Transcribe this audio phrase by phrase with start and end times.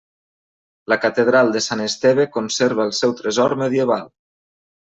[0.93, 4.09] La Catedral de Sant Esteve conserva el seu tresor medieval.